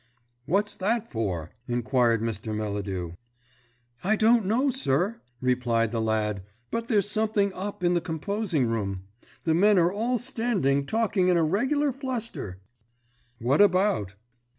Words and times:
"What's 0.47 0.75
that 0.77 1.11
for?" 1.11 1.51
inquired 1.67 2.23
Mr. 2.23 2.55
Melladew. 2.55 3.11
"I 4.03 4.15
don't 4.15 4.47
know, 4.47 4.71
sir," 4.71 5.21
replied 5.41 5.91
the 5.91 6.01
lad; 6.01 6.41
"but 6.71 6.87
there's 6.87 7.07
something 7.07 7.53
'up' 7.53 7.83
in 7.83 7.93
the 7.93 8.01
composing 8.01 8.65
room. 8.65 9.03
The 9.43 9.53
men 9.53 9.77
are 9.77 9.93
all 9.93 10.17
standing 10.17 10.87
talking 10.87 11.27
in 11.27 11.37
a 11.37 11.43
regular 11.43 11.91
fluster." 11.91 12.57
"What 13.37 13.61
about?" 13.61 14.15